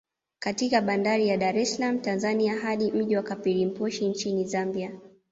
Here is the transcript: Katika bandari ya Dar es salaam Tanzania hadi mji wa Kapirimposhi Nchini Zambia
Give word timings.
Katika 0.39 0.81
bandari 0.81 1.27
ya 1.27 1.37
Dar 1.37 1.57
es 1.57 1.75
salaam 1.75 1.99
Tanzania 2.01 2.59
hadi 2.59 2.91
mji 2.91 3.15
wa 3.15 3.23
Kapirimposhi 3.23 4.07
Nchini 4.07 4.45
Zambia 4.45 4.99